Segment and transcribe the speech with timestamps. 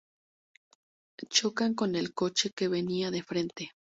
[1.29, 3.69] Chocan con el coche que venía de frente.